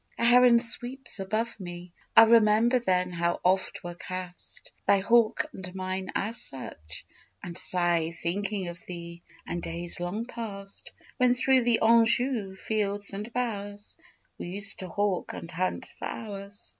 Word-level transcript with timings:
A 0.17 0.25
heron 0.25 0.57
sweeps 0.57 1.19
above 1.19 1.59
me: 1.59 1.91
I 2.17 2.23
Remember 2.23 2.79
then 2.79 3.11
how 3.11 3.39
oft 3.43 3.83
were 3.83 3.93
cast 3.93 4.71
Thy 4.87 4.97
hawk 4.97 5.45
and 5.53 5.75
mine 5.75 6.09
at 6.15 6.35
such: 6.37 7.05
and 7.43 7.55
sigh 7.55 8.09
Thinking 8.09 8.67
of 8.69 8.83
thee 8.87 9.21
and 9.45 9.61
days 9.61 9.99
long 9.99 10.25
past, 10.25 10.91
When 11.17 11.35
through 11.35 11.65
the 11.65 11.81
Anjou 11.81 12.55
fields 12.55 13.13
and 13.13 13.31
bowers 13.31 13.95
We 14.39 14.47
used 14.47 14.79
to 14.79 14.89
hawk 14.89 15.33
and 15.33 15.51
hunt 15.51 15.91
for 15.99 16.05
hours. 16.05 16.69